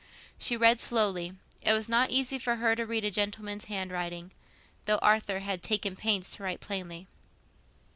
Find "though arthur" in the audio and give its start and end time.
4.85-5.41